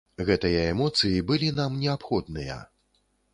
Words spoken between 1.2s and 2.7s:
былі нам неабходныя.